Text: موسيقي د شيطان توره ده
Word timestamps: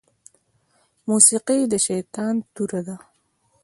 موسيقي 1.09 1.59
د 1.71 1.73
شيطان 1.87 2.35
توره 2.55 2.81
ده 2.87 2.95